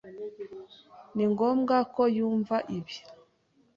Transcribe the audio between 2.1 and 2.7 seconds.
yumva